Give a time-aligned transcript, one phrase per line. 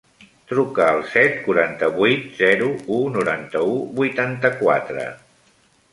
[0.51, 5.09] Truca al set, quaranta-vuit, zero, u, noranta-u, vuitanta-quatre.